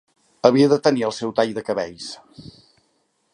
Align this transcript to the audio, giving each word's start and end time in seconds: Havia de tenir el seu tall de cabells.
Havia 0.47 0.69
de 0.71 0.79
tenir 0.87 1.03
el 1.09 1.13
seu 1.17 1.33
tall 1.41 1.53
de 1.59 1.65
cabells. 1.67 2.09